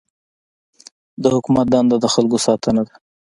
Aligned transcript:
د 1.21 1.23
حکومت 1.33 1.65
دنده 1.73 1.97
د 2.01 2.05
خلکو 2.13 2.37
ساتنه 2.45 2.81
ده. 2.87 2.93